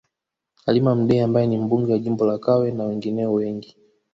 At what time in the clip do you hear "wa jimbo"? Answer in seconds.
1.91-2.25